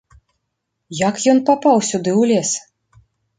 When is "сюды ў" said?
1.91-2.33